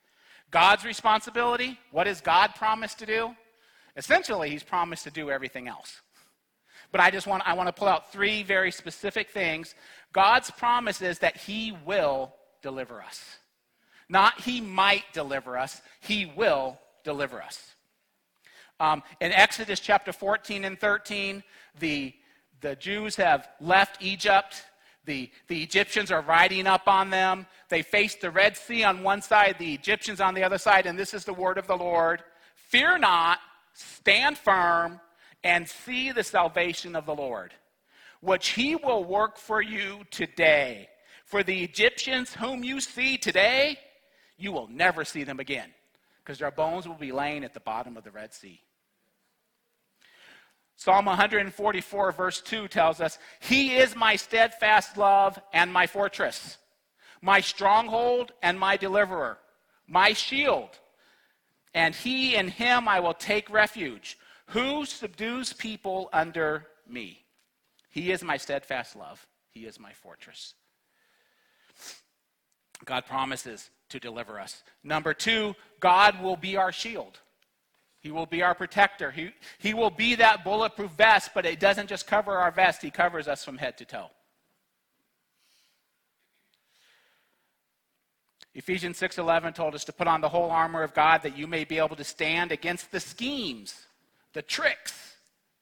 [0.51, 3.35] God's responsibility, what has God promised to do?
[3.95, 6.01] Essentially, He's promised to do everything else.
[6.91, 9.73] But I just want, I want to pull out three very specific things.
[10.11, 13.37] God's promise is that He will deliver us.
[14.09, 17.73] Not He might deliver us, He will deliver us.
[18.79, 21.43] Um, in Exodus chapter 14 and 13,
[21.79, 22.13] the,
[22.61, 24.63] the Jews have left Egypt
[25.05, 27.45] the, the Egyptians are riding up on them.
[27.69, 30.97] They face the Red Sea on one side, the Egyptians on the other side, and
[30.97, 32.23] this is the word of the Lord
[32.73, 33.37] Fear not,
[33.73, 34.99] stand firm,
[35.43, 37.53] and see the salvation of the Lord,
[38.19, 40.89] which he will work for you today.
[41.23, 43.77] For the Egyptians whom you see today,
[44.39, 45.69] you will never see them again,
[46.23, 48.59] because their bones will be laying at the bottom of the Red Sea.
[50.83, 56.57] Psalm 144, verse 2 tells us, He is my steadfast love and my fortress,
[57.21, 59.37] my stronghold and my deliverer,
[59.87, 60.71] my shield.
[61.73, 64.17] And he in him I will take refuge,
[64.47, 67.23] who subdues people under me.
[67.89, 70.53] He is my steadfast love, He is my fortress.
[72.83, 74.63] God promises to deliver us.
[74.83, 77.21] Number two, God will be our shield.
[78.03, 79.11] He will be our protector.
[79.11, 82.91] He, he will be that bulletproof vest, but it doesn't just cover our vest, He
[82.91, 84.09] covers us from head to toe.
[88.53, 91.63] Ephesians 6:11 told us to put on the whole armor of God that you may
[91.63, 93.87] be able to stand against the schemes,
[94.33, 95.15] the tricks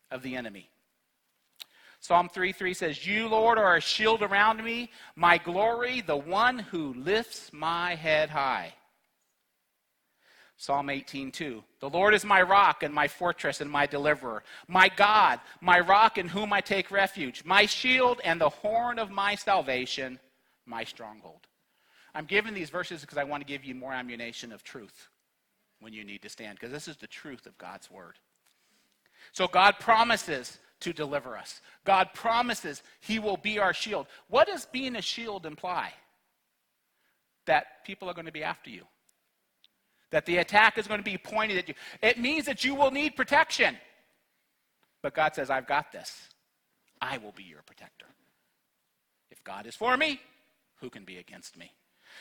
[0.10, 0.70] of the enemy.
[2.00, 6.96] Psalm 3:3 says, "You, Lord, are a shield around me, my glory, the one who
[6.96, 8.74] lifts my head high."
[10.62, 11.64] Psalm 18:2.
[11.80, 16.20] The Lord is my rock and my fortress and my deliverer, my God, my rock
[16.20, 20.20] in whom I take refuge, my shield and the horn of my salvation,
[20.68, 21.48] my stronghold.
[22.14, 25.08] I'm giving these verses because I want to give you more ammunition of truth
[25.80, 28.20] when you need to stand, because this is the truth of God's word.
[29.32, 31.60] So God promises to deliver us.
[31.86, 34.06] God promises he will be our shield.
[34.28, 35.92] What does being a shield imply?
[37.46, 38.86] That people are going to be after you
[40.12, 41.74] that the attack is going to be pointed at you.
[42.02, 43.78] It means that you will need protection.
[45.02, 46.30] But God says, I've got this.
[47.02, 48.06] I will be your protector.
[49.32, 50.20] If God is for me,
[50.76, 51.72] who can be against me?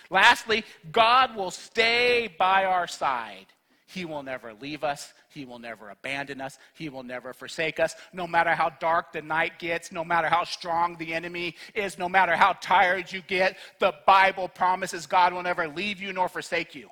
[0.09, 3.47] Lastly, God will stay by our side.
[3.87, 5.13] He will never leave us.
[5.31, 6.59] He will never abandon us.
[6.75, 7.97] He will never forsake us.
[8.13, 12.09] No matter how dark the night gets, no matter how strong the enemy is, no
[12.09, 16.77] matter how tired you get, the Bible promises God will never leave you nor forsake
[16.77, 16.89] you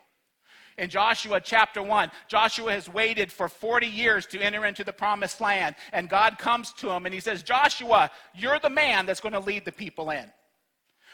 [0.78, 2.10] in Joshua chapter 1.
[2.28, 5.74] Joshua has waited for 40 years to enter into the promised land.
[5.92, 9.40] And God comes to him and he says, Joshua, you're the man that's going to
[9.40, 10.24] lead the people in.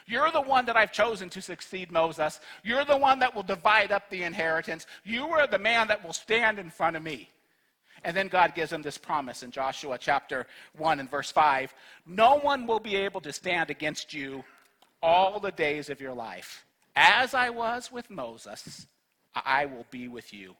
[0.06, 2.40] You're the one that I've chosen to succeed Moses.
[2.62, 4.86] You're the one that will divide up the inheritance.
[5.02, 7.30] You are the man that will stand in front of me.
[8.04, 10.46] And then God gives him this promise in Joshua chapter
[10.76, 11.72] 1 and verse 5
[12.06, 14.44] No one will be able to stand against you
[15.02, 16.66] all the days of your life.
[16.94, 18.86] As I was with Moses,
[19.34, 20.56] I will be with you.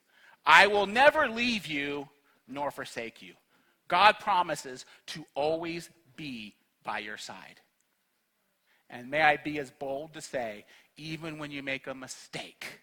[0.47, 2.09] I will never leave you
[2.49, 3.35] nor forsake you.
[3.89, 7.61] God promises to always be by your side.
[8.91, 10.65] And may I be as bold to say,
[10.97, 12.81] even when you make a mistake,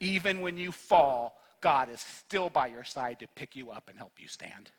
[0.00, 3.98] even when you fall, God is still by your side to pick you up and
[3.98, 4.70] help you stand.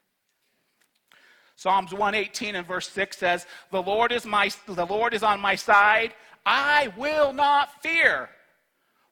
[1.56, 5.56] Psalms 118 and verse 6 says, "The Lord is my the Lord is on my
[5.56, 6.16] side,
[6.46, 8.30] I will not fear.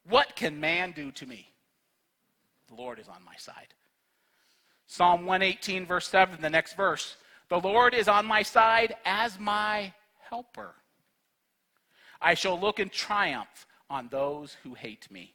[0.08, 1.48] What can man do to me?
[2.68, 3.74] The Lord is on my side.
[4.86, 7.16] Psalm 118, verse 7, the next verse.
[7.48, 9.92] The Lord is on my side as my
[10.28, 10.74] helper.
[12.20, 15.34] I shall look in triumph on those who hate me.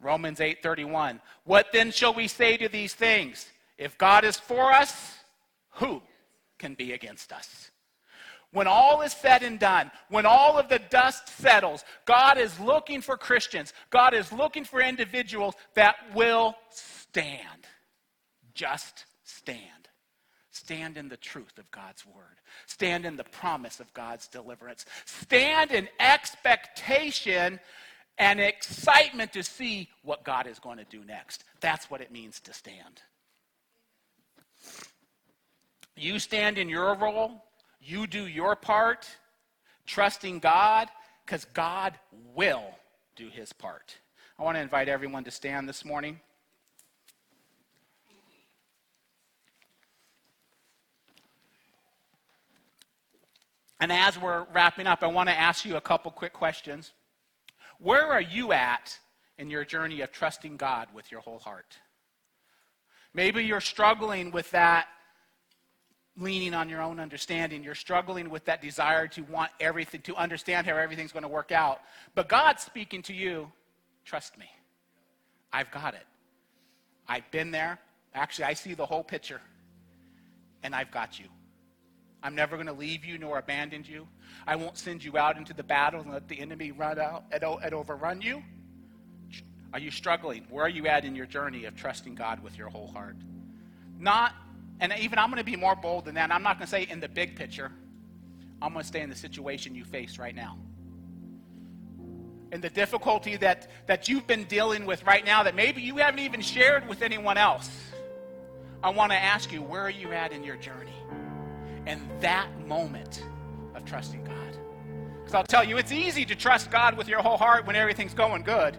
[0.00, 1.20] Romans 8:31.
[1.44, 3.50] What then shall we say to these things?
[3.78, 5.18] If God is for us,
[5.70, 6.02] who
[6.58, 7.70] can be against us?
[8.56, 13.02] When all is said and done, when all of the dust settles, God is looking
[13.02, 13.74] for Christians.
[13.90, 17.66] God is looking for individuals that will stand.
[18.54, 19.90] Just stand.
[20.52, 22.40] Stand in the truth of God's word.
[22.64, 24.86] Stand in the promise of God's deliverance.
[25.04, 27.60] Stand in expectation
[28.16, 31.44] and excitement to see what God is going to do next.
[31.60, 33.02] That's what it means to stand.
[35.94, 37.42] You stand in your role,
[37.86, 39.08] you do your part,
[39.86, 40.88] trusting God,
[41.24, 41.94] because God
[42.34, 42.64] will
[43.14, 43.96] do his part.
[44.38, 46.20] I want to invite everyone to stand this morning.
[53.78, 56.92] And as we're wrapping up, I want to ask you a couple quick questions.
[57.78, 58.98] Where are you at
[59.38, 61.76] in your journey of trusting God with your whole heart?
[63.12, 64.88] Maybe you're struggling with that
[66.18, 67.62] leaning on your own understanding.
[67.62, 71.52] You're struggling with that desire to want everything, to understand how everything's going to work
[71.52, 71.80] out.
[72.14, 73.50] But God's speaking to you,
[74.04, 74.46] trust me.
[75.52, 76.06] I've got it.
[77.08, 77.78] I've been there.
[78.14, 79.40] Actually, I see the whole picture,
[80.62, 81.26] and I've got you.
[82.22, 84.08] I'm never going to leave you nor abandon you.
[84.46, 87.42] I won't send you out into the battle and let the enemy run out and,
[87.44, 88.42] and overrun you.
[89.72, 90.46] Are you struggling?
[90.48, 93.16] Where are you at in your journey of trusting God with your whole heart?
[93.98, 94.32] Not,
[94.80, 96.30] and even I'm going to be more bold than that.
[96.30, 97.72] I'm not going to say in the big picture.
[98.60, 100.58] I'm going to stay in the situation you face right now.
[102.52, 106.20] In the difficulty that, that you've been dealing with right now that maybe you haven't
[106.20, 107.70] even shared with anyone else.
[108.82, 110.92] I want to ask you, where are you at in your journey?
[111.86, 113.22] And that moment
[113.74, 114.34] of trusting God.
[115.18, 118.14] Because I'll tell you, it's easy to trust God with your whole heart when everything's
[118.14, 118.76] going good.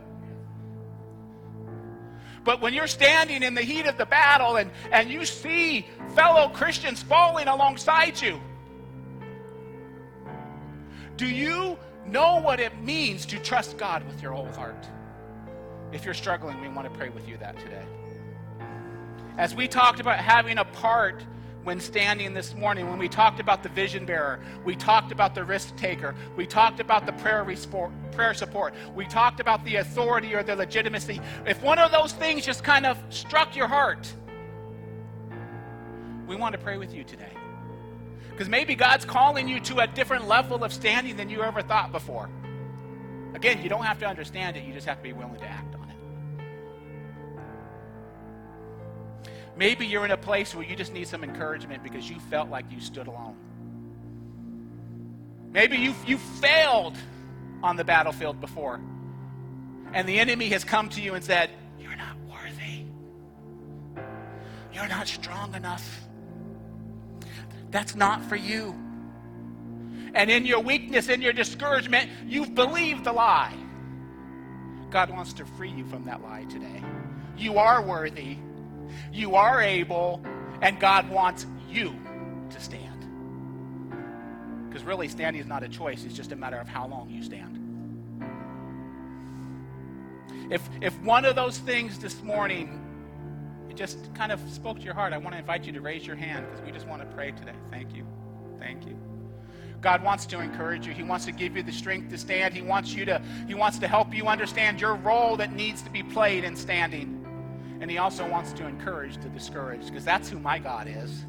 [2.48, 5.86] But when you're standing in the heat of the battle and, and you see
[6.16, 8.40] fellow Christians falling alongside you,
[11.18, 14.88] do you know what it means to trust God with your whole heart?
[15.92, 17.84] If you're struggling, we want to pray with you that today.
[19.38, 21.26] As we talked about having a part
[21.68, 25.44] when standing this morning, when we talked about the vision bearer, we talked about the
[25.44, 27.46] risk taker, we talked about the prayer,
[28.14, 31.20] prayer support, we talked about the authority or the legitimacy.
[31.46, 34.10] If one of those things just kind of struck your heart,
[36.26, 37.34] we want to pray with you today.
[38.32, 41.92] Because maybe God's calling you to a different level of standing than you ever thought
[41.92, 42.30] before.
[43.34, 45.68] Again, you don't have to understand it, you just have to be willing to act.
[49.58, 52.66] Maybe you're in a place where you just need some encouragement because you felt like
[52.72, 53.36] you stood alone.
[55.52, 56.96] Maybe you, you failed
[57.64, 58.80] on the battlefield before,
[59.94, 61.50] and the enemy has come to you and said,
[61.80, 62.84] You're not worthy.
[64.72, 66.02] You're not strong enough.
[67.72, 68.76] That's not for you.
[70.14, 73.56] And in your weakness, in your discouragement, you've believed the lie.
[74.92, 76.84] God wants to free you from that lie today.
[77.38, 78.38] You are worthy.
[79.12, 80.22] You are able,
[80.62, 81.96] and God wants you
[82.50, 83.06] to stand.
[84.68, 87.24] Because really, standing is not a choice, it's just a matter of how long you
[87.24, 87.56] stand.
[90.50, 92.84] If, if one of those things this morning
[93.70, 96.06] it just kind of spoke to your heart, I want to invite you to raise
[96.06, 97.54] your hand because we just want to pray today.
[97.70, 98.06] Thank you.
[98.60, 98.98] Thank you.
[99.82, 100.94] God wants to encourage you.
[100.94, 102.54] He wants to give you the strength to stand.
[102.54, 105.90] He wants you to he wants to help you understand your role that needs to
[105.90, 107.27] be played in standing.
[107.80, 111.26] And he also wants to encourage the discouraged because that's who my God is.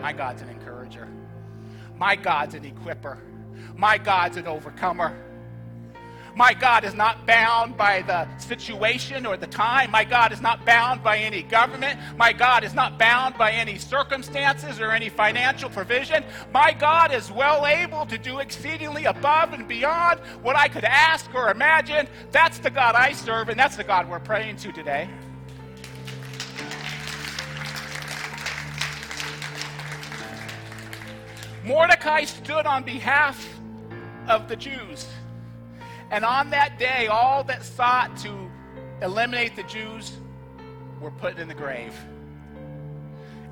[0.00, 1.08] My God's an encourager.
[1.98, 3.18] My God's an equiper.
[3.76, 5.16] My God's an overcomer.
[6.36, 9.90] My God is not bound by the situation or the time.
[9.90, 11.98] My God is not bound by any government.
[12.18, 16.22] My God is not bound by any circumstances or any financial provision.
[16.52, 21.34] My God is well able to do exceedingly above and beyond what I could ask
[21.34, 22.06] or imagine.
[22.32, 25.08] That's the God I serve, and that's the God we're praying to today.
[31.66, 33.58] Mordecai stood on behalf
[34.28, 35.08] of the Jews.
[36.12, 38.50] And on that day, all that sought to
[39.02, 40.12] eliminate the Jews
[41.00, 41.92] were put in the grave.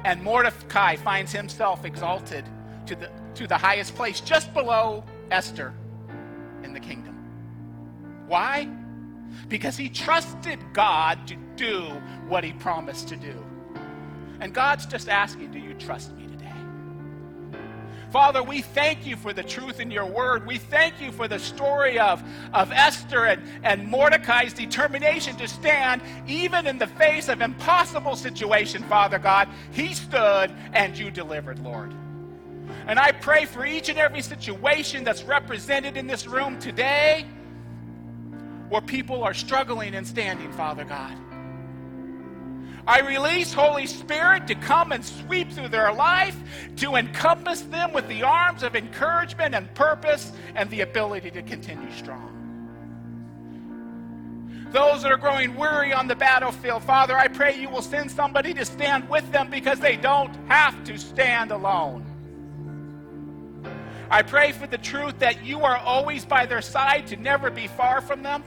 [0.04, 2.44] And Mordecai finds himself exalted
[2.86, 5.02] to the, to the highest place, just below
[5.32, 5.74] Esther
[6.62, 7.16] in the kingdom.
[8.28, 8.68] Why?
[9.48, 11.80] Because he trusted God to do
[12.28, 13.44] what he promised to do.
[14.38, 16.23] And God's just asking, do you trust me?
[18.14, 20.46] Father, we thank you for the truth in your word.
[20.46, 26.00] We thank you for the story of, of Esther and, and Mordecai's determination to stand
[26.28, 29.48] even in the face of impossible situation, Father God.
[29.72, 31.92] He stood and you delivered, Lord.
[32.86, 37.26] And I pray for each and every situation that's represented in this room today
[38.68, 41.18] where people are struggling and standing, Father God.
[42.86, 46.36] I release Holy Spirit to come and sweep through their life,
[46.76, 51.90] to encompass them with the arms of encouragement and purpose and the ability to continue
[51.92, 52.30] strong.
[54.70, 58.52] Those that are growing weary on the battlefield, Father, I pray you will send somebody
[58.54, 62.04] to stand with them because they don't have to stand alone.
[64.10, 67.66] I pray for the truth that you are always by their side to never be
[67.66, 68.44] far from them.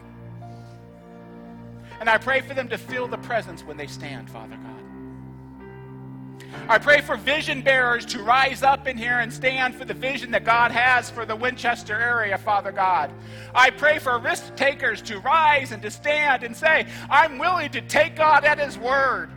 [2.00, 4.78] And I pray for them to feel the presence when they stand, Father God.
[6.70, 10.32] I pray for vision bearers to rise up in here and stand for the vision
[10.32, 13.12] that God has for the Winchester area, Father God.
[13.56, 17.82] I pray for risk takers to rise and to stand and say, I'm willing to
[17.82, 19.30] take God at His word.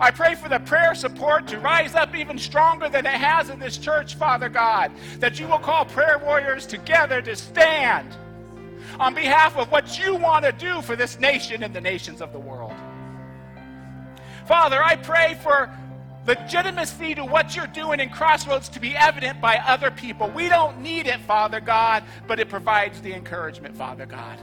[0.00, 3.58] I pray for the prayer support to rise up even stronger than it has in
[3.58, 8.08] this church, Father God, that you will call prayer warriors together to stand
[8.98, 12.32] on behalf of what you want to do for this nation and the nations of
[12.32, 12.72] the world.
[14.46, 15.70] Father, I pray for
[16.26, 20.30] legitimacy to what you're doing in Crossroads to be evident by other people.
[20.30, 24.38] We don't need it, Father God, but it provides the encouragement, Father God.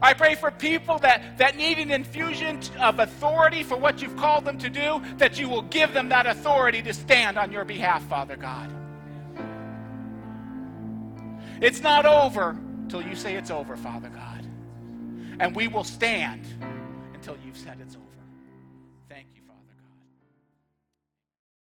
[0.00, 4.44] I pray for people that, that need an infusion of authority for what you've called
[4.44, 8.04] them to do, that you will give them that authority to stand on your behalf,
[8.04, 8.72] Father God.
[11.60, 12.56] It's not over
[12.88, 14.46] till you say it's over, Father God.
[15.40, 16.46] And we will stand
[17.14, 18.07] until you've said it's over.